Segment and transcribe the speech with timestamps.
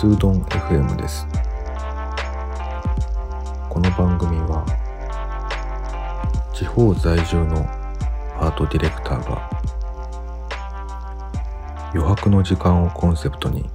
[0.00, 1.26] スードン FM です
[3.68, 4.64] この番組は
[6.54, 7.58] 地方在住の
[8.38, 9.50] アートディレクターが
[11.92, 13.68] 余白の時間をコンセプトに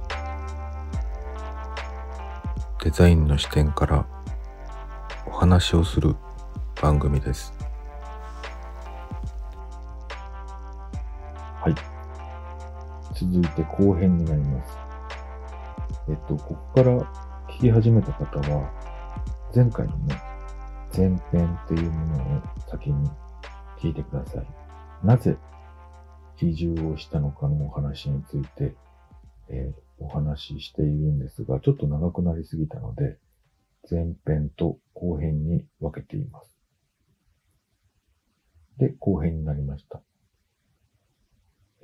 [2.82, 4.04] デザインの視点から
[5.28, 6.16] お話をする
[6.82, 7.54] 番組です
[11.62, 11.74] はい。
[13.14, 14.85] 続いて後編になります。
[16.08, 16.98] えっと、ここから
[17.48, 18.70] 聞き始めた方は、
[19.54, 20.20] 前回のね、
[20.96, 23.10] 前編っていうものを先に
[23.78, 24.46] 聞いてください。
[25.04, 25.36] なぜ
[26.40, 28.74] 移住をしたのかのお話について、
[29.48, 33.18] えーお話ししているんですが、ちょっと長くなりすぎたので、
[33.90, 36.50] 前編と後編に分けています。
[38.78, 40.02] で、後編になりました。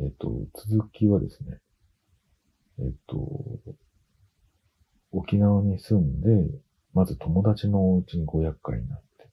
[0.01, 1.61] えっ、と、続きはですね、
[2.81, 3.17] えっ、と、
[5.13, 6.29] 沖縄に住んで、
[6.95, 9.29] まず友達のお家にご厄介になって、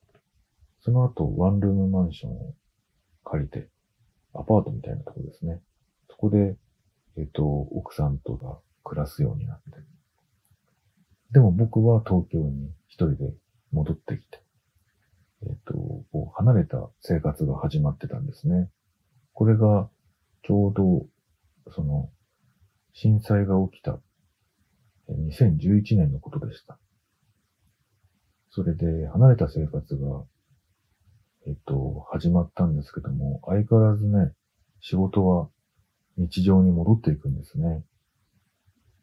[0.81, 2.53] その後ワンルームマンションを
[3.23, 3.69] 借りて、
[4.33, 5.61] アパートみたいなところですね。
[6.09, 6.55] そこで、
[7.17, 9.63] えっ、と、奥さんとが暮らすようになって。
[11.31, 13.33] でも僕は東京に一人で
[13.71, 14.41] 戻ってきて、
[15.43, 18.69] えっ、と、こう離れた生活が始まってたんですね。
[19.33, 19.89] これが、
[20.43, 21.05] ちょうど、
[21.71, 22.09] その、
[22.93, 23.99] 震災が起きた、
[25.13, 26.79] 2011年のことでした。
[28.52, 30.23] それで、離れた生活が、
[31.47, 34.33] えっと、始まったんですけども、相変わらずね、
[34.81, 35.49] 仕事は
[36.17, 37.83] 日常に戻っていくんですね。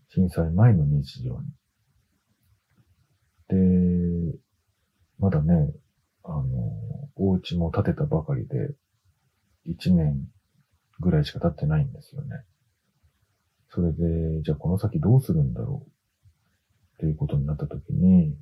[0.08, 1.46] 震災前の日常に。
[3.48, 4.38] で、
[5.18, 5.72] まだね、
[6.24, 6.42] あの、
[7.14, 8.74] お家も建てたばかりで、
[9.66, 10.28] 1年
[11.00, 12.44] ぐらいしか経ってないんですよね。
[13.70, 15.95] それで、じゃあこの先どうするんだろう
[16.96, 18.34] っていうことになったときに、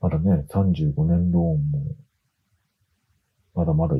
[0.00, 1.96] まだね、35年ローンも、
[3.54, 3.96] まだまだ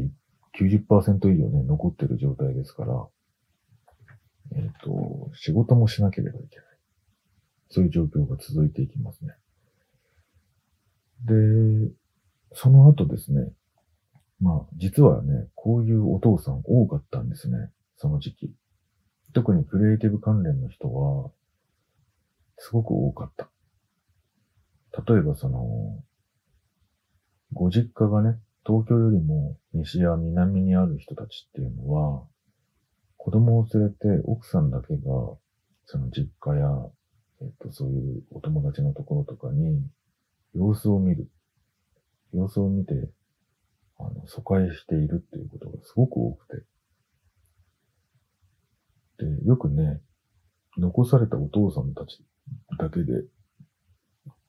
[0.59, 3.07] 90%以上ね、残ってる状態ですから、
[4.57, 6.67] えっ、と、仕事もしなければいけない。
[7.69, 9.35] そういう状況が続いていきますね。
[11.27, 11.35] で、
[12.53, 13.53] その後ですね、
[14.41, 18.55] まあ、実はね、こういうお父さん多かったんですね、その時期。
[19.35, 21.31] 特にクリエイティブ関連の人は、
[22.61, 23.51] すごく多かった。
[25.13, 26.05] 例えばその、
[27.55, 32.23] ご実家がね、東京よりも西や南にある人たちっていうのは、
[33.17, 35.01] 子供を連れて奥さんだけが、
[35.87, 36.69] その実家や、
[37.41, 39.83] えっと、そういうお友達のところとかに、
[40.55, 41.31] 様子を見る。
[42.35, 43.11] 様子を見て、
[43.99, 46.65] あの、疎開しているっていうことがすごく多くて。
[49.25, 50.01] で、よくね、
[50.81, 52.25] 残されたお父さんたち
[52.79, 53.25] だけで、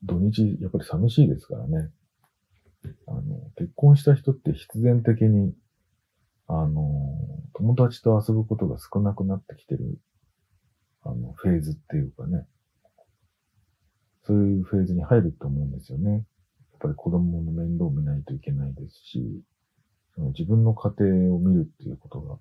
[0.04, 1.92] 土日、やっぱり寂しいですからね。
[3.08, 3.22] あの、
[3.58, 5.54] 結婚した人って必然的に、
[6.48, 7.18] あの、
[7.54, 10.00] 友達と遊ぶことが少なくなってきてる、
[11.04, 12.46] あの、フェーズっていうかね。
[14.24, 16.12] そういうフェーズに入ると思うんですよね。
[16.12, 16.24] やっ
[16.80, 19.44] ぱり子供の面倒を見ないといけないですし、
[20.16, 22.38] その自分の家庭を見るっていうことが、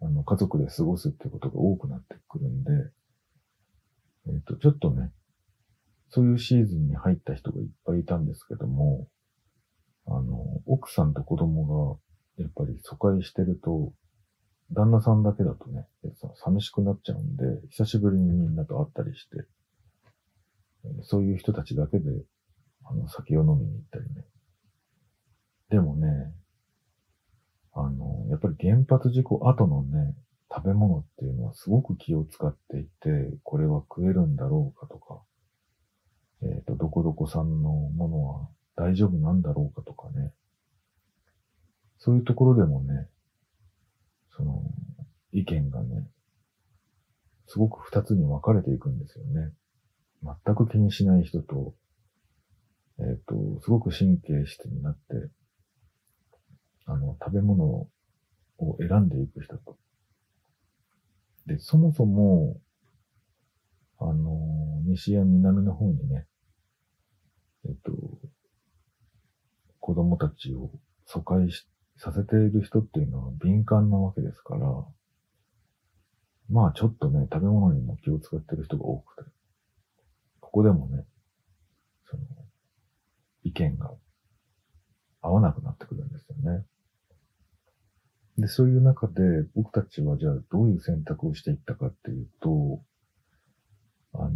[0.00, 2.72] あの、家族で過ごすってことが多くなってくるんで、
[4.28, 5.10] えっ、と、ちょっとね、
[6.10, 9.08] そういうシーズンに入った人がいっぱいいたんですけども、
[10.06, 11.98] あの、奥さんと子供
[12.36, 13.92] が、やっぱり疎開してると、
[14.72, 15.86] 旦那さんだけだとね、
[16.36, 19.44] 寂しくなっちゃうんで、久しぶりにみんなと会ったりして、
[21.02, 22.10] そういう人たちだけで、
[22.84, 24.24] あの、酒を飲みに行ったりね。
[25.70, 26.32] でもね、
[28.60, 30.14] 原発事故後のね、
[30.50, 35.20] 食べ物っていうのはすごく気を使っていて、これは食えるんだろうかとか、
[36.42, 40.32] えっ、と、どこどこさんのものは大丈夫なんだろうかとかね。
[41.98, 43.08] そういうところでもね、
[44.36, 44.62] その、
[45.32, 46.08] 意見がね、
[47.46, 49.52] すごく二つに分かれていくんですよね。
[50.22, 51.74] 全く気にしない人と、
[53.00, 55.30] えっ、と、すごく神経質になって、
[56.86, 57.88] あの、食べ物を
[58.58, 59.76] を選んでいく人と。
[61.46, 62.60] で、そもそも、
[63.98, 66.26] あの、西や南の方にね、
[67.64, 67.92] えっと、
[69.80, 70.70] 子供たちを
[71.06, 71.66] 疎開し
[71.96, 74.86] させている人っていうのは敏感なわけですから、
[76.50, 79.30] まあちょっとね、食べ物にも気を使ってる人が多くて、
[80.40, 81.04] ここでもね、
[82.10, 82.22] その、
[83.42, 83.90] 意見が
[85.20, 86.64] 合わなくなってくるんですよね。
[88.38, 89.22] で、そういう中で
[89.56, 92.80] 僕たちはじゃあどういう選択をしていったかっていうと、
[94.14, 94.30] あの、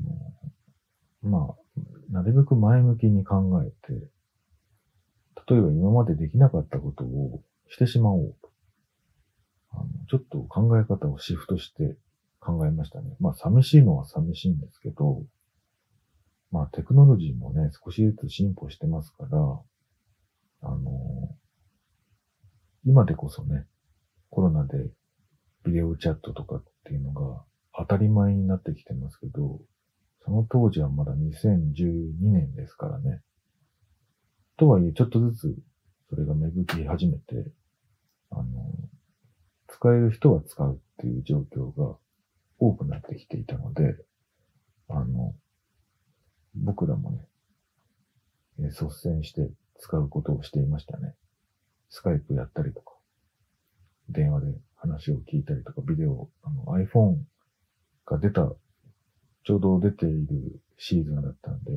[1.22, 3.93] まあ、なるべく前向きに考えて、
[5.49, 8.50] 例えば今までできなかったことをしてしまおうと。
[9.75, 11.96] あのちょっと考え方をシフトして
[12.40, 13.16] 考えましたね。
[13.20, 15.22] まあ寂しいのは寂しいんですけど、
[16.50, 19.38] まあテクノロジーもね、少しずつ進歩してますから、
[20.62, 21.34] あの、
[22.84, 23.64] 今でこそね、
[24.42, 24.90] コロナで
[25.64, 27.44] ビデオチャットとかっていうのが
[27.78, 29.60] 当たり前になってきてますけど、
[30.24, 33.20] その当時はまだ2012年ですからね。
[34.56, 35.56] とはいえ、ちょっとずつ
[36.10, 37.52] それが芽吹き始めて、
[38.32, 38.44] あの、
[39.68, 41.96] 使える人は使うっていう状況が
[42.58, 43.94] 多くなってきていたので、
[44.88, 45.36] あの、
[46.56, 47.28] 僕らもね、
[48.58, 49.48] え率先して
[49.78, 51.14] 使うことをしていましたね。
[51.90, 52.91] スカイプやったりとか、
[54.12, 57.17] 電話で話を聞いたりとか、ビデオ、あの iPhone
[58.06, 58.53] が出た、
[59.44, 61.73] ちょうど出ているシーズンだったんで、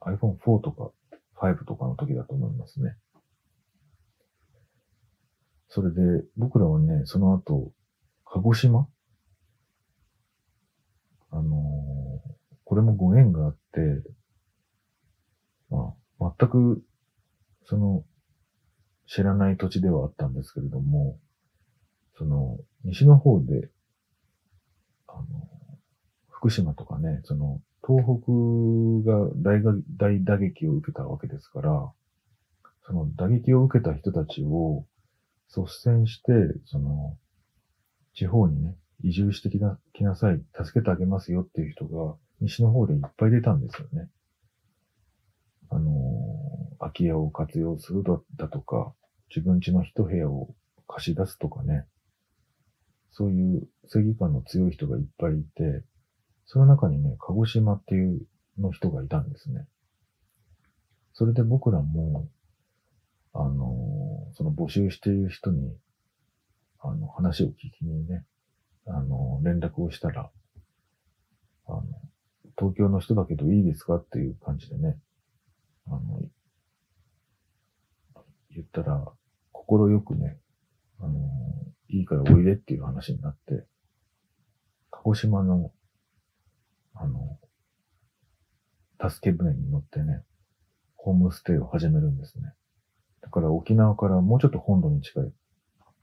[0.00, 0.90] iPhone4 とか
[1.36, 2.96] 5とかの時だと思いますね。
[5.68, 7.72] それで、僕らはね、その後、
[8.24, 8.88] 鹿児島？
[11.30, 14.02] あのー、これもご縁があって、
[15.70, 16.82] まあ、全く、
[17.64, 18.04] その、
[19.06, 21.18] 知らない土地ではあったんですけれども、
[22.20, 23.70] その、西の方で、
[25.08, 25.24] あの、
[26.28, 31.90] 福島とかね、その、東北が大が大打撃を受けたわけですから、
[32.86, 34.84] その打撃を受けた人たちを
[35.56, 36.32] 率先して、
[36.66, 37.16] その、
[38.12, 44.10] 地方にね、移住してきなきなさい、助けてあげますよっていう人が、西の方でいっぱい出たんですよね。
[45.70, 45.90] あの、
[46.80, 48.92] 空き家を活用するだだとか、
[49.34, 50.54] 自分家の一部屋を
[50.86, 51.86] 貸し出すとかね、
[53.12, 55.84] そういう正義感の強い人がいっぱいいて、
[56.46, 58.22] その中にね、鹿児島っていう
[58.58, 59.66] の人がいたんですね。
[61.12, 62.28] それで僕らも、
[63.32, 65.76] あの、その募集している人に、
[66.80, 68.24] あの、話を聞きにね、
[68.86, 70.30] あの、連絡をしたら、
[71.66, 71.84] あの、
[72.58, 74.98] 東京の人だけどいいですかっていう感じでね、
[75.86, 76.22] あの、
[78.50, 79.06] 言ったら、
[79.52, 80.38] 心よくね、
[81.90, 83.66] いいからおいでっていう話になって、
[84.90, 85.72] 鹿児島の、
[86.94, 87.38] あの、
[89.08, 90.22] 助け船に乗ってね、
[90.96, 92.52] ホームステイを始めるんですね。
[93.22, 95.32] だから沖縄からもうちょっと本土に近い、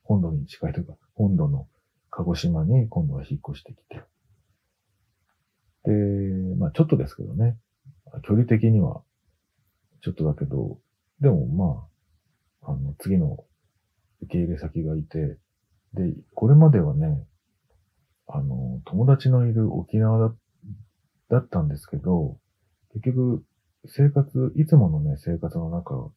[0.03, 1.67] 本土に近いというか、本土の
[2.09, 4.01] 鹿児島に今度は引っ越してきて。
[5.83, 5.93] で、
[6.57, 7.57] まあちょっとですけどね、
[8.23, 9.03] 距離的には
[10.01, 10.79] ちょっとだけど、
[11.19, 11.87] でもま
[12.61, 13.45] あ、あの、次の
[14.21, 15.37] 受け入れ先がいて、
[15.93, 17.25] で、これまではね、
[18.27, 20.35] あの、友達のいる沖縄だ
[21.29, 22.37] だったんですけど、
[22.93, 23.43] 結局、
[23.85, 26.11] 生活、いつものね、生活の中は、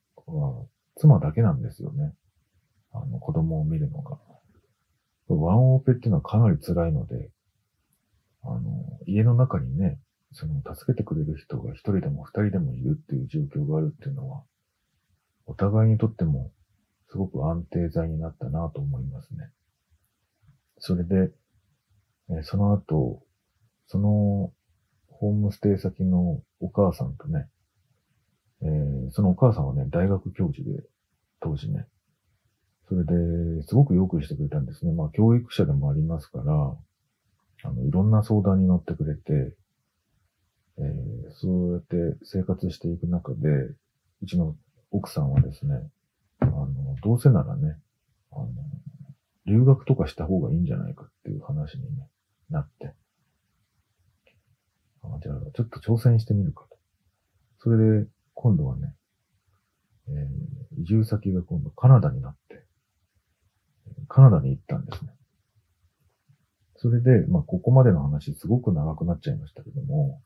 [0.97, 2.15] 妻だけなんですよね。
[2.93, 4.19] あの、子供を見るのが。
[5.29, 7.31] ワンオペっていうのはかなり辛いので、
[8.43, 10.01] あの、家の中にね、
[10.33, 14.45] その、助けてくれる人が一人でも二人でもいるっていう状況があるっていうのは、
[15.47, 16.53] お互いにとっても、
[17.11, 19.51] すごく安定剤になったなと思いますね。
[20.81, 21.31] それで、
[22.31, 23.23] えその後、
[23.87, 24.53] その、
[25.09, 27.47] ホームステイ先のお母さんとね、
[28.63, 30.83] えー、そのお母さんはね、大学教授で、
[31.41, 31.87] 当時ね。
[32.89, 34.93] それで、すごくよくしてくれたんですね。
[34.93, 36.77] まあ、教育者でもありますから、
[37.63, 39.55] あの、いろんな相談に乗ってくれて、
[40.79, 43.49] えー、そうやって生活していく中で、
[44.23, 44.57] うちの
[44.91, 45.75] 奥さんはですね、
[46.41, 47.77] あの、どうせならね、
[48.33, 48.49] あの、
[49.51, 52.09] 留学とかした方がいいんじゃないかっていう話に、ね、
[52.51, 52.95] なって、
[55.03, 56.79] あじゃあ、ちょっと挑戦してみるかと。
[57.59, 58.95] それで、今度はね、
[60.09, 62.65] えー、移住先が今度カナダになって、
[64.09, 65.11] カナダに行ったんですね。
[66.77, 70.23] それで、まあ、ここまでの話すごく長くなっちゃいましたけども、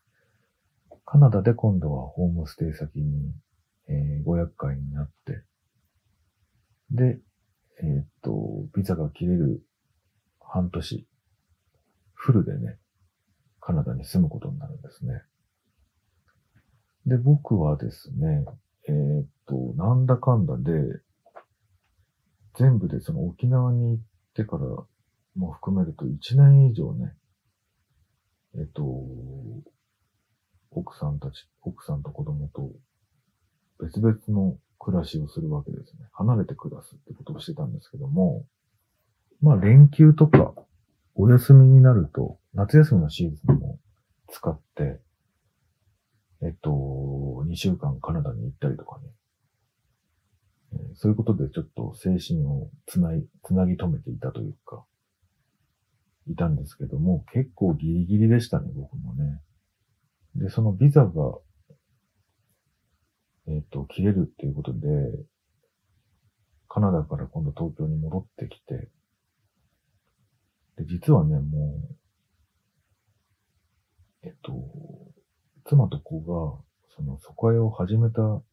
[1.07, 3.33] カナダで今度はホームステイ先に、
[3.89, 5.43] えー、ご厄介になって、
[6.91, 7.19] で、
[7.83, 9.63] えー、っと、ビザが切れる
[10.41, 11.07] 半年、
[12.15, 12.79] フルでね、
[13.61, 15.23] カナダに住むことになるんですね。
[17.07, 18.45] で、僕はですね、
[18.89, 21.01] えー、っと、なんだかんだで、
[22.55, 24.05] 全部でその沖縄に行っ
[24.35, 24.67] てから
[25.35, 27.13] も含めると1年以上ね、
[28.55, 28.85] えっと、
[30.71, 32.71] 奥さんたち、奥さんと子供と
[33.81, 36.09] 別々の暮らしをするわけですね。
[36.13, 38.45] 離れて暮らすってことをしてたんですけども、
[39.41, 40.55] まあ連休とか
[41.15, 43.79] お休みになると、夏休みのシーズンも
[44.29, 45.01] 使って、
[46.43, 46.71] えっと、
[47.47, 49.07] 2週間カナダに行ったりとかね。
[50.75, 54.85] えそういうことでちょっと精神をつない、つなぎ止めていたというか、
[56.27, 59.41] いたんですけども、結構ギリギリでしたね、僕もね。
[60.37, 61.39] で、そのビザが、
[63.47, 64.89] えっ、と、切れるっていうことで、
[66.69, 68.91] カナダから今度東京に戻ってきて、
[70.77, 71.81] で、実はね、も
[74.23, 74.53] う、えっと、
[75.67, 76.59] 妻と子が、
[76.97, 78.45] その、疎開を始めた、そ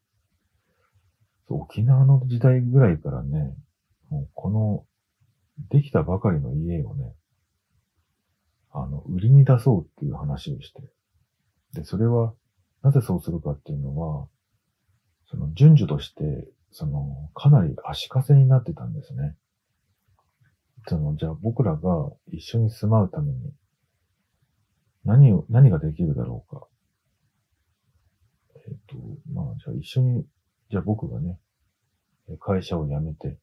[1.49, 3.55] う沖縄の時代ぐらいからね、
[4.09, 4.85] もうこの、
[5.69, 7.13] できたばかりの家をね、
[8.71, 10.81] あの、売りに出そうっていう話をして、
[11.73, 12.33] で、それは、
[12.83, 14.27] なぜそうするかっていうのは、
[15.31, 19.35] その、順序として、その、かなり足かせになってたんですね。
[20.87, 23.53] その、じゃあ僕らが一緒に住まうために、
[25.05, 26.67] 何を、何ができるだろうか。
[28.67, 28.97] えっ、と、
[29.31, 30.25] まあ、じゃあ一緒に、
[30.69, 31.39] じゃあ僕がね、
[32.39, 33.39] 会社を辞めて、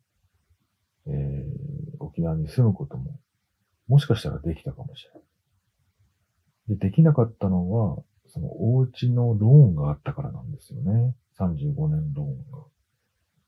[1.07, 3.18] えー、沖縄に住むことも、
[3.88, 6.78] もしかしたらできたかもしれない。
[6.78, 11.14] で、できなかったのは、そのお家のローンがあったからなんですよね。
[11.38, 12.59] 35年ローンが。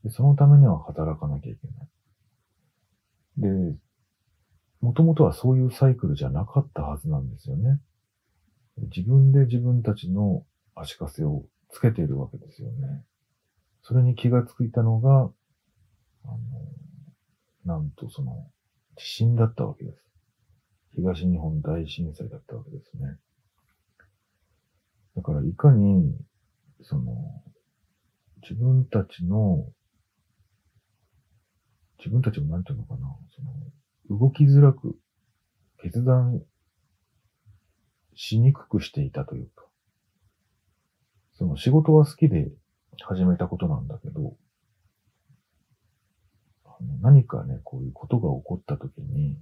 [0.04, 3.72] で、そのためには働かなきゃいけない。
[3.72, 3.76] で、
[4.80, 7.80] もともとはそういうサイクルじゃなかったはずなんですよね。
[8.94, 10.44] 自分で自分たちの
[10.74, 13.04] 足かせをつけているわけですよね。
[13.82, 15.30] それに気がついたのが、
[16.24, 16.38] あの、
[17.64, 18.50] なんとその、
[18.96, 20.04] 地震だったわけです。
[20.94, 23.16] 東日本大震災だったわけですね。
[25.16, 26.14] だからいかに、
[26.82, 27.42] その、
[28.42, 29.66] 自分たちの、
[31.98, 33.16] 自分たちもなんていうのかな、
[34.08, 34.98] その、動きづらく、
[35.82, 36.42] 決断
[38.14, 39.64] しにくくしていたというか、
[41.32, 42.50] その仕事は好きで
[43.02, 44.36] 始めたことなんだけど、
[46.66, 49.38] あの何かね、こういうことが起こったときに、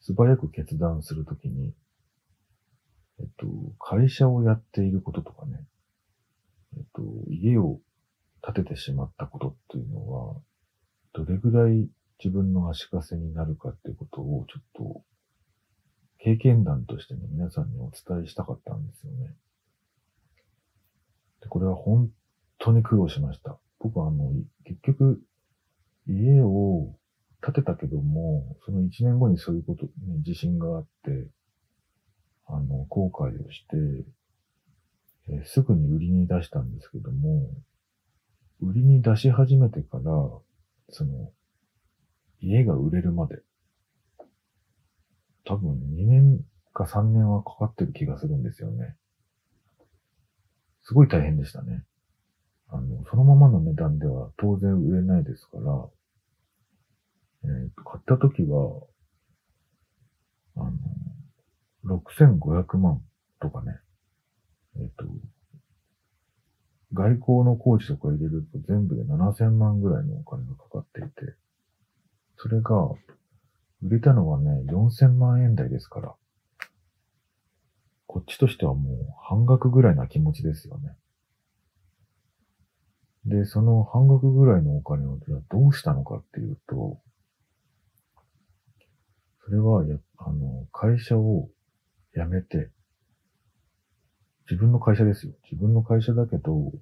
[0.00, 1.72] 素早く決断するときに、
[3.20, 3.46] えっと、
[3.78, 5.64] 会社をやっていることとかね、
[6.76, 7.80] えっと、家を
[8.54, 10.36] 建ててしまったことっていうのは、
[11.12, 11.88] どれぐらい
[12.22, 15.02] 自分の足かせになるかっていうことをちょっと
[16.18, 19.34] 経験談としてね、皆さんにお伝えしたかったんですよね。
[21.42, 22.10] でこれは本
[22.58, 23.58] 当に苦労しました。
[23.78, 24.32] 僕はあの、
[24.64, 25.20] 結局、
[26.06, 26.96] 家を
[27.42, 29.90] 建てたけども、その1年後にそういうこと、ね、
[30.22, 31.28] 地震があって、
[32.46, 33.76] あの、後悔をして、
[35.28, 37.50] えーすぐに売りに出したんですけども、
[38.60, 40.02] 売りに出し始めてから、
[40.90, 41.32] その、
[42.40, 43.42] 家が売れるまで、
[45.44, 46.40] 多分2年
[46.74, 48.96] か3年はかかってる気がするんですよね。
[50.82, 51.84] すごい大変でしたね。
[52.68, 55.88] あの、そのままの値段では当然売れないですから、
[57.44, 58.82] えーと買った時は、
[60.56, 60.60] あ
[61.84, 63.02] の、6500万
[63.40, 63.78] とかね、
[64.76, 65.04] えっ、と、
[66.92, 71.34] 外交の工事とか入れると全部で7000万ぐらいのお金がかかっていて、
[72.36, 72.90] それが、
[73.82, 76.14] 売れたのはね、4000万円台ですから、
[78.06, 80.96] こっちとしてはもう半額ぐらいな気持ちですよね。
[83.26, 86.98] で、その半額ぐらいのお金をじゃどうしたのかっていうと、
[89.44, 91.48] それはや、あの、会社を
[92.14, 92.70] 辞めて、
[94.50, 95.34] 自分の会社ですよ。
[95.44, 96.72] 自分の会社だけど、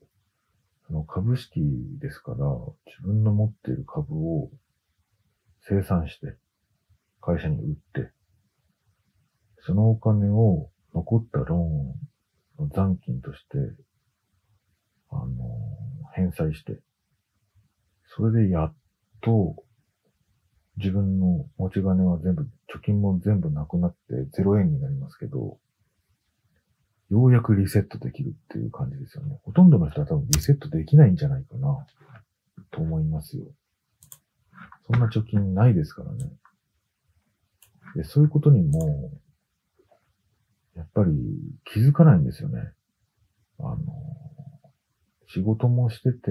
[0.87, 1.61] その株式
[2.01, 2.37] ですから、
[2.87, 4.51] 自分の持っている株を
[5.69, 6.37] 生産して、
[7.21, 8.13] 会社に売って、
[9.67, 13.59] そのお金を残ったローンの残金として、
[15.11, 15.27] あの、
[16.15, 16.79] 返済して、
[18.15, 18.75] それでやっ
[19.23, 19.57] と、
[20.77, 25.59] 自分の持ち金は全部、貯金も全部なくなって0円になりますけど、
[27.11, 29.39] ようやくリセットできるっていう感じですよね。
[29.45, 31.87] ほとんどの人は多分リセットできないんじゃないかな、
[32.71, 33.45] と思いますよ。
[34.87, 36.31] そんな貯金ないですからね。
[37.95, 39.11] でそういうことにも、
[40.75, 41.13] やっぱり
[41.65, 42.73] 気づかないんですよね。
[43.59, 43.77] あの、
[45.29, 46.31] 仕事もしてて、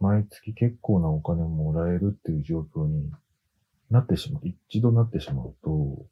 [0.00, 3.10] 毎月結構なお金もらえるっていう状況に
[3.90, 6.06] なってしまう、一度なってしまうと、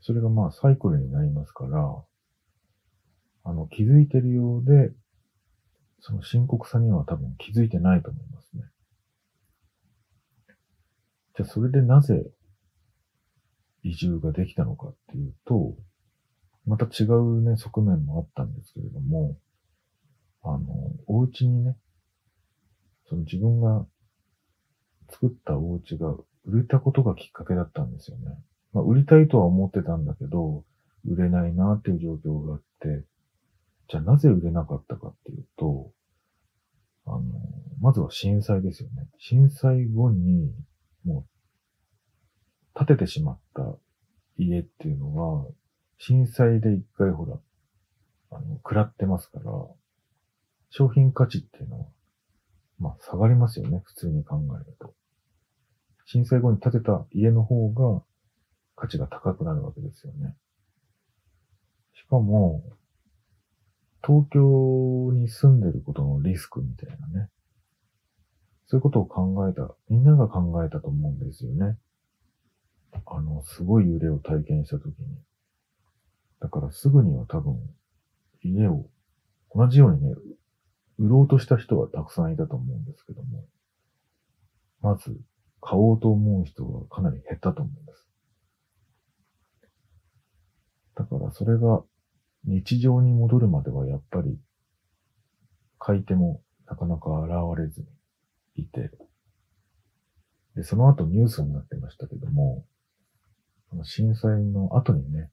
[0.00, 2.04] それがまあサイクルになりますから、
[3.44, 4.92] あの、気づいてるようで、
[6.00, 8.62] その深刻さには多分気づいてないと思いますね。
[11.36, 12.30] じゃあそれでなぜ
[13.82, 15.74] 移住ができたのかっていうと、
[16.66, 19.38] また違うね、側面もあったんですけれども、
[20.42, 21.76] あの、お家にね、
[23.08, 23.86] その自分が
[25.10, 26.14] 作ったお家が
[26.44, 28.26] 売れたことがきっかけだったんですよね。
[28.72, 30.64] まあ、売りたいとは思ってたんだけど、
[31.06, 33.04] 売れないなっていう状況があって、
[33.88, 35.90] じゃあなぜ売れなかったかっていうと、
[37.06, 37.22] あの、
[37.80, 39.08] まずは震災ですよね。
[39.18, 40.52] 震災後に、
[41.04, 41.26] も
[42.74, 43.62] う、建ててしまった
[44.36, 45.46] 家っていうのは、
[45.98, 47.38] 震災で一回ほら、
[48.30, 49.50] あの、食らってますから、
[50.70, 51.86] 商品価値っていうのは、
[52.78, 53.80] まあ、下がりますよね。
[53.84, 54.94] 普通に考えると。
[56.04, 58.02] 震災後に建てた家の方が
[58.76, 60.36] 価値が高くなるわけですよね。
[61.94, 62.62] しかも、
[64.06, 67.28] 東京に住んでることのリスクみたいなね。
[68.66, 71.78] そういうことを考えた、みんなが考えたと思うんですよね。
[73.06, 75.06] あの、すごい揺れを体験したときに。
[76.40, 77.58] だからすぐには多分、
[78.42, 78.88] 家を、
[79.54, 80.14] 同じようにね、
[80.98, 83.44] 売ろうとした人はたくさんいたと思うんですけども、
[84.80, 85.18] まず、
[85.60, 88.08] 買おうと思う人がかなり減ったと思うんです。
[90.94, 91.82] だからそれが
[92.44, 94.38] 日常に戻るまではやっぱり
[95.78, 97.86] 買い手もなかなか現れずに
[98.62, 98.90] いて、
[100.56, 102.64] で、その後ニュースになってましたけども、
[103.84, 105.30] 震災の後にね、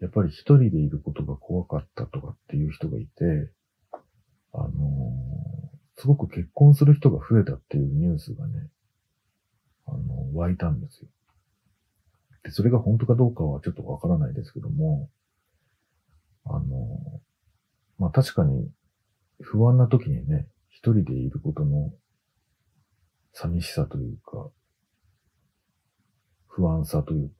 [0.00, 3.50] やっぱり一人でいることが怖かったとかっていう人がいて、
[4.52, 8.68] あのー、すごく結婚する人が増えたっていうニュースがね、
[9.86, 11.08] あのー、湧いたんですよ。
[12.44, 15.08] で、それが本当かどうかはちょっとわからないですけども、
[16.46, 17.20] あの、
[17.98, 18.68] まあ、確かに
[19.40, 21.92] 不安な時にね、一人でいることの
[23.32, 24.50] 寂しさというか、
[26.48, 27.34] 不安さというか、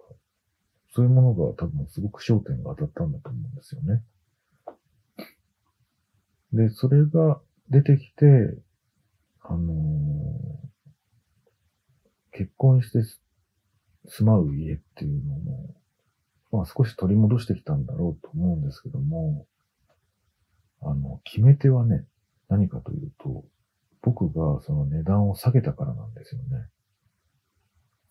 [0.95, 4.03] そういうものが多分すごく焦点が当たったんだと思うんですよね。
[6.53, 8.25] で、それが出てきて、
[9.43, 13.01] あのー、結婚して
[14.07, 15.75] 住まう家っていうのも、
[16.55, 19.47] まあ少し取り戻してきたんだろうと思うんですけども、
[20.83, 22.05] あの、決め手はね、
[22.49, 23.45] 何かというと、
[24.03, 26.69] 僕がその値段を下げたからなんですよね。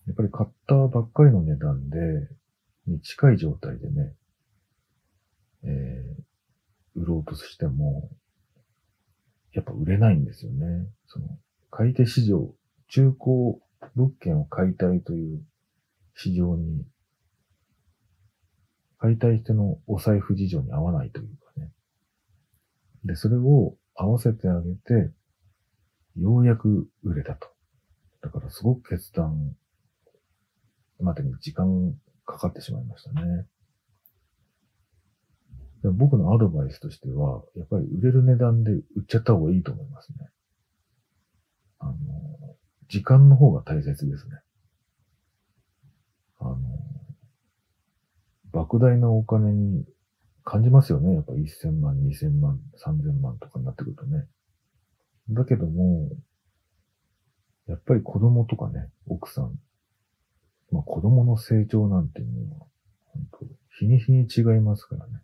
[0.08, 1.98] やっぱり買ったばっかりの値段で、
[2.86, 4.14] に近い状態でね、
[5.64, 8.10] えー、売ろうとしても、
[9.54, 10.88] やっぱ売れないんですよね。
[11.08, 11.28] その、
[11.72, 12.54] 買い手市場、
[12.90, 13.62] 中古
[13.96, 15.42] 物件を買いたいという
[16.16, 16.86] 市場に
[19.04, 21.74] 買いたい人のお財布事情に合わないというかね。
[23.04, 25.12] で、それを合わせてあげて、
[26.16, 27.50] ようやく売れたと。
[28.22, 29.58] だからすごく決断
[31.02, 31.94] までに時間
[32.26, 33.46] かかってしまいましたね。
[35.84, 40.30] で僕のアドバイスとしては、やっぱり売れる値段で売っちゃった方がいいと思いますね。
[41.80, 41.96] あの、
[42.88, 44.40] 時間の方が大切ですね。
[46.40, 46.58] あの、
[48.74, 49.86] 莫大なお金に
[50.44, 51.14] 感じますよね。
[51.14, 54.26] やっぱ1000万、2000万、3000万とかになってくるとね。
[55.30, 56.10] だけども、
[57.68, 59.60] やっぱり子供とかね、奥さん、
[60.72, 62.66] まあ子供の成長なんていうのは、
[63.06, 63.46] 本当
[63.80, 65.20] 日に日に違いますからね。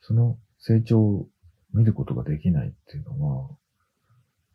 [0.00, 1.28] その成長を
[1.72, 3.50] 見ることができないっていうのは、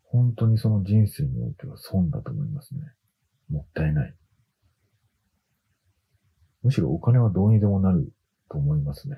[0.04, 2.82] 本当にその人生においては損だと思いますね。
[3.50, 4.16] もったいない。
[6.64, 8.12] むしろお金はどうにでもなる
[8.50, 9.18] と思いますね。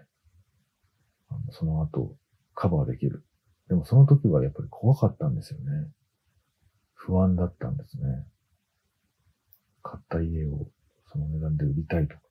[1.29, 2.15] あのその後、
[2.55, 3.23] カバーできる。
[3.67, 5.65] でもその時はやっぱり怖かったんですよね。
[6.93, 8.25] 不安だったんですね。
[9.81, 10.67] 買った家を
[11.11, 12.21] その値段で売りたいとか。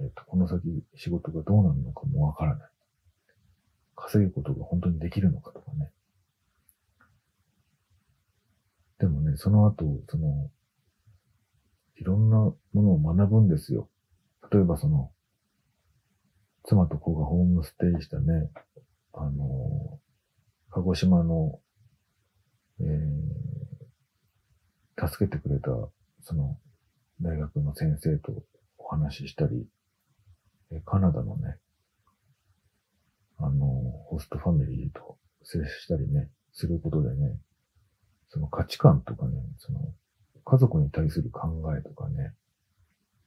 [0.00, 0.62] えっと、この先
[0.96, 2.70] 仕事がどうなるのかもわからない。
[3.96, 5.90] 稼ぐことが本当にできるのかとかね。
[8.98, 10.50] でもね、その後、その、
[12.00, 13.90] いろんなものを学ぶんですよ。
[14.50, 15.12] 例えばその、
[16.64, 18.50] 妻と子がホームステイしたね、
[19.12, 20.00] あの、
[20.70, 21.60] 鹿児島の、
[22.80, 25.70] えー、助けてくれた、
[26.22, 26.58] その、
[27.20, 28.32] 大学の先生と
[28.78, 29.66] お話ししたり、
[30.86, 31.58] カナダのね、
[33.36, 33.66] あの、
[34.08, 37.38] ホストファミリーと接したりね、することでね、
[38.30, 39.80] その価値観とかね、その
[40.50, 42.34] 家族に対する考えとかね、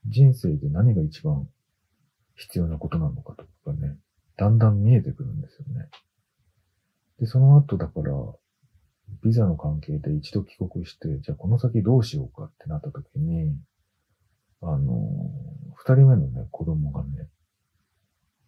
[0.06, 1.48] 人生で何が一番
[2.34, 3.96] 必要なことなのかとかね、
[4.36, 5.88] だんだん見えてくるんですよね。
[7.20, 8.12] で、その後だから、
[9.22, 13.56] ビザの関係で一度帰国して、じゃあこの先どうしようかってなった時に、
[14.60, 15.08] あの、
[15.76, 17.28] 二人目のね、子供がね、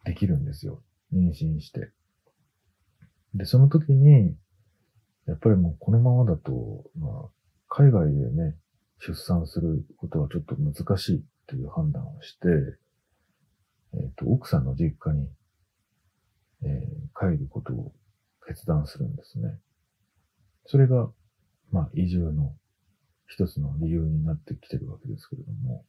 [0.05, 0.83] できるんですよ。
[1.15, 1.93] 妊娠して。
[3.33, 4.37] で、その時に、
[5.27, 7.29] やっぱりもうこのままだと、まあ、
[7.69, 8.57] 海外でね、
[8.99, 12.49] 出産することはちょっと難しいっていう判断をして、
[13.95, 15.29] えっ、と、奥さんの実家に、
[16.63, 17.95] えー帰ることを
[18.47, 19.59] 決断するんですね。
[20.67, 21.09] それが、
[21.73, 22.55] まあ、移住の
[23.27, 25.87] 一つの理由になってきてるわけですけれども、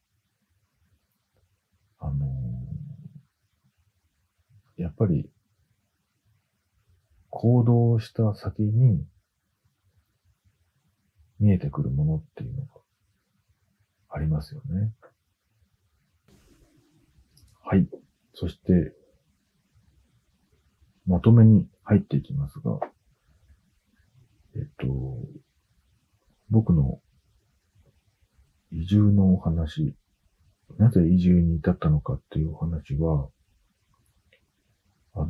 [2.00, 2.88] あのー
[4.78, 5.30] やっぱり、
[7.30, 9.04] 行動した先に
[11.40, 12.68] 見えてくるものっていうのが
[14.18, 14.92] ありますよね。
[17.64, 17.88] はい。
[18.34, 18.94] そして、
[21.06, 22.80] まとめに入っていきますが、
[24.56, 24.88] えっと、
[26.50, 27.00] 僕の
[28.72, 29.96] 移住のお話、
[30.78, 33.30] なぜ移住に至ったのかっていうお話は、
[35.14, 35.28] あの、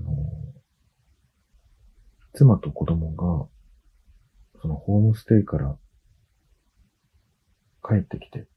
[2.34, 3.47] 妻と子供が、
[4.62, 5.78] そのホームステイから
[7.84, 8.47] 帰ってきて、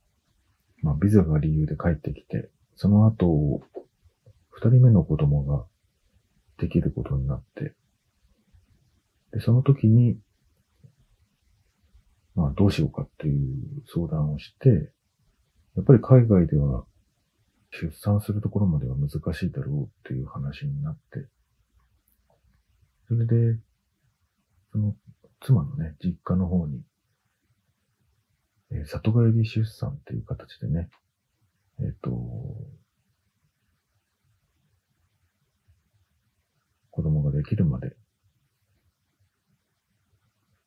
[0.82, 3.62] まあビザが理由で帰ってきて、その後、
[4.50, 5.66] 二人目の子供が
[6.58, 7.74] できることになって、
[9.32, 10.18] で、その時に、
[12.34, 13.56] まあどうしようかっていう
[13.92, 14.92] 相談をして、
[15.76, 16.84] やっぱり海外では
[17.70, 21.26] 出産するところまでは難しいだろうっていう話になって、
[23.08, 23.58] それで、
[24.72, 24.94] その
[25.40, 26.80] 妻のね、実家の方に、
[28.72, 30.88] え里帰り出産っていう形でね、
[31.80, 32.10] えっ、と、
[36.90, 37.96] 子供ができるまで、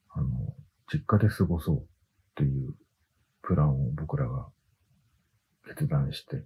[0.09, 0.55] あの、
[0.91, 1.85] 実家で過ごそうっ
[2.35, 2.75] ていう
[3.41, 4.47] プランを僕らが
[5.67, 6.43] 決断して、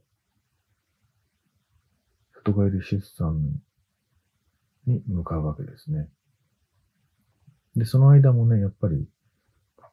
[2.34, 3.62] 里帰り出産
[4.86, 6.10] に向かうわけですね。
[7.76, 9.08] で、その間もね、やっぱり、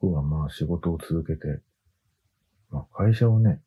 [0.05, 1.61] 僕はまあ仕事を続けて、
[2.69, 3.59] まあ会社をね、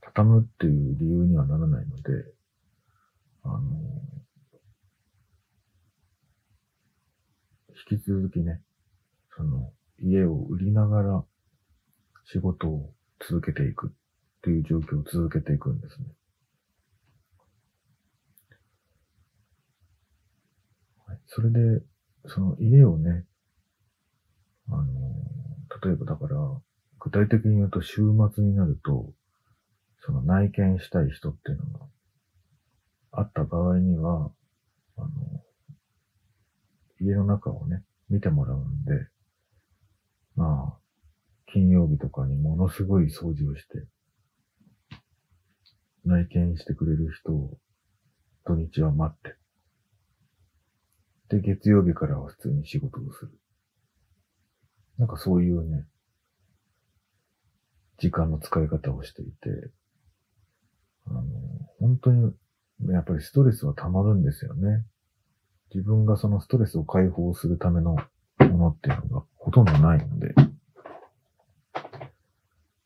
[0.00, 2.24] 畳むっていう理由にはならないので、
[3.42, 3.60] あの、
[7.90, 8.62] 引き続きね、
[9.36, 9.70] その、
[10.00, 11.24] 家を売りながら
[12.24, 13.90] 仕事を続けていくっ
[14.42, 16.06] ていう状況を続けていくんですね。
[21.06, 21.82] はいそれで、
[22.26, 23.26] その家をね、
[24.68, 24.84] あの、
[25.84, 26.36] 例えばだから、
[27.00, 29.12] 具体的に言うと週末になると、
[30.04, 31.86] その内見したい人っていうのが
[33.12, 34.30] あった場合には、
[34.96, 35.08] あの、
[37.00, 38.92] 家の中をね、見てもらうんで、
[40.36, 40.78] まあ、
[41.46, 43.86] 金曜日とかにものすごい掃除をして、
[46.04, 47.58] 内見してくれる人を
[48.44, 49.36] 土日は待って、
[51.28, 53.41] で、月曜日からは普通に仕事をする。
[55.02, 55.84] なんかそういうね、
[57.98, 59.32] 時間の使い方をしていて、
[61.08, 61.22] あの、
[61.80, 62.32] 本当に、
[62.88, 64.84] やっぱりストレスは溜まるんですよね。
[65.74, 70.36] 自分がそのストレスを解放するためのものっていうのがほとんどないので、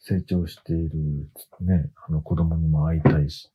[0.01, 1.29] 成長している
[1.61, 3.53] ね、あの子供にも会いたいし。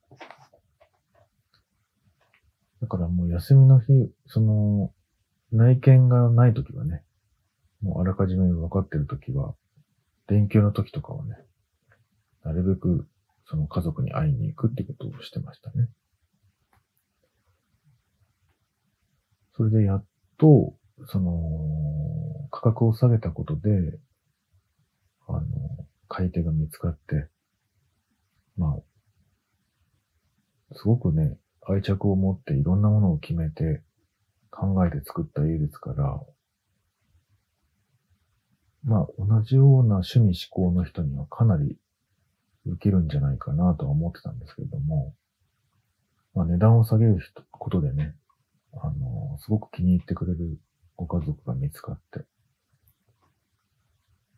[2.80, 4.92] だからもう休みの日、その、
[5.50, 7.02] 内見がない時はね、
[7.82, 9.54] もうあらかじめ分かってる時は、
[10.28, 11.36] 連休の時とかはね、
[12.44, 13.06] なるべく
[13.46, 15.88] その家族に会いに行くってことをしてましたね。
[19.56, 20.04] それでやっ
[20.38, 20.74] と、
[21.06, 23.98] その、価格を下げたことで、
[25.28, 25.42] あの、
[26.08, 27.28] 買い手が見つかって、
[28.56, 33.82] まあ、すごくね、愛着を持っていろんなものを決めて
[34.50, 36.20] 考えて作った家ですから、
[38.84, 41.76] まあ、同じような趣味思考の人にはかなり
[42.66, 45.14] 受けるんじゃないかなとは思ってたんですけれども、
[46.34, 48.14] まあ、値段を下げる人ことでね、
[48.74, 50.58] あの、すごく気に入ってくれる
[50.96, 52.24] ご家族が見つかって、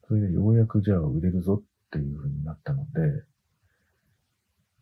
[0.07, 3.25] それでようやくじゃあ売れるぞっていう風になったので、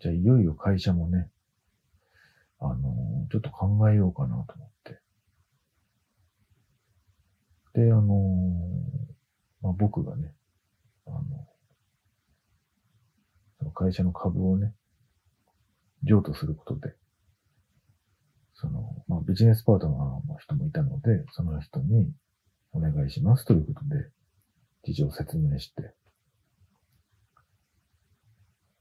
[0.00, 1.30] じゃあいよいよ会社もね、
[2.58, 5.00] あの、ちょっと考えようかなと思って。
[7.74, 8.12] で、あの、
[9.62, 10.34] まあ、僕がね、
[11.06, 11.22] あの、
[13.58, 14.74] その会社の株をね、
[16.02, 16.94] 譲渡することで、
[18.54, 19.98] その、まあ、ビジネスパートナー
[20.28, 22.12] の人もいたので、その人に
[22.72, 24.10] お願いしますということで、
[24.84, 25.94] 事情を説明して、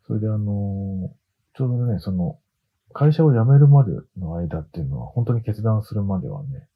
[0.08, 1.14] それであの、
[1.56, 2.40] ちょうどね、その、
[2.94, 6.68] 会社を辞めるまでの間っていうのは、本当に決断するまではね、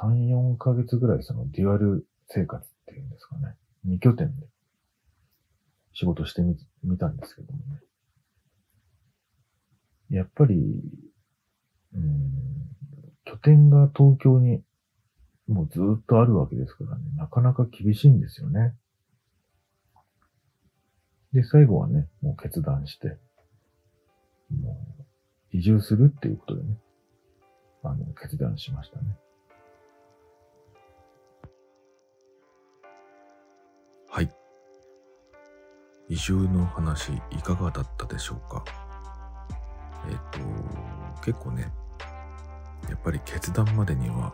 [0.00, 3.54] 3、4ヶ月ぐらいそのデュアル生活っていうんですかね。
[3.86, 4.46] 2拠点で
[5.92, 7.80] 仕事してみ、みたんですけどもね。
[10.10, 10.54] やっぱり、
[11.94, 12.32] うん、
[13.24, 14.62] 拠点が東京に
[15.48, 18.74] もうずっとあるわけですからね、なかなか厳しいんですよね。
[21.32, 23.18] で、最後はね、もう決断して、
[24.50, 26.78] もう移住するっていうことでね、
[27.82, 29.16] あの、決断しましたね。
[36.08, 38.64] 移住の話いかがだったでしょうか？
[40.08, 40.38] えっ、と、
[41.24, 41.72] 結構ね、
[42.88, 44.32] やっぱり決断までには、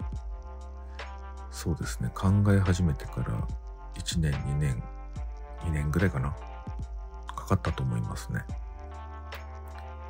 [1.51, 3.49] そうですね、考え始めてから
[3.95, 4.83] 1年、2年、
[5.61, 6.35] 2年ぐらいかな、
[7.35, 8.45] かかったと思いますね。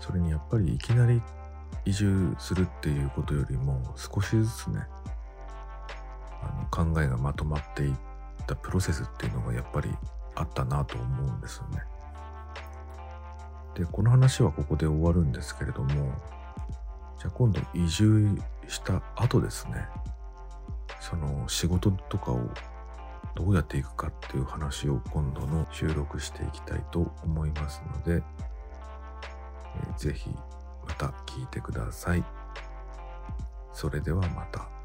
[0.01, 1.23] それにやっぱりいきなり
[1.85, 4.85] 移住するっていうことよりも少しずつね、
[6.43, 7.95] あの考えがまとまっていっ
[8.49, 9.95] たプロセスっていうのがやっぱり
[10.35, 11.83] あったなと思うんですよね。
[13.75, 16.13] で、この話はここで終わるんですけれども、
[17.19, 19.87] じゃあ今度移住した後ですね、
[21.01, 22.41] その仕事とかを
[23.35, 28.23] どうやっていくかっていう話を今度の収録していきたいと思いますので、
[29.77, 30.31] えー、ぜひ
[30.87, 32.25] また聞いてください。
[33.73, 34.82] それではまた。